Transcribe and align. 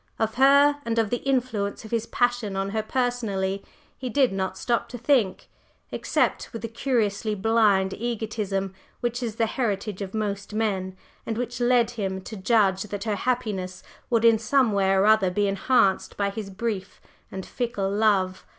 Of 0.17 0.33
her, 0.33 0.77
and 0.83 0.97
of 0.97 1.11
the 1.11 1.17
influence 1.27 1.85
of 1.85 1.91
his 1.91 2.07
passion 2.07 2.55
on 2.55 2.69
her 2.71 2.81
personally, 2.81 3.63
he 3.95 4.09
did 4.09 4.31
not 4.33 4.57
stop 4.57 4.89
to 4.89 4.97
think, 4.97 5.47
except 5.91 6.51
with 6.51 6.63
the 6.63 6.67
curiously 6.67 7.35
blind 7.35 7.93
egotism 7.93 8.73
which 9.01 9.21
is 9.21 9.35
the 9.35 9.45
heritage 9.45 10.01
of 10.01 10.15
most 10.15 10.55
men, 10.55 10.97
and 11.23 11.37
which 11.37 11.59
led 11.61 11.91
him 11.91 12.19
to 12.21 12.35
judge 12.35 12.81
that 12.81 13.03
her 13.03 13.15
happiness 13.15 13.83
would 14.09 14.25
in 14.25 14.39
some 14.39 14.71
way 14.71 14.91
or 14.91 15.05
other 15.05 15.29
be 15.29 15.47
enhanced 15.47 16.17
by 16.17 16.31
his 16.31 16.49
brief 16.49 16.99
and 17.31 17.45
fickle 17.45 17.91
love. 17.91 18.43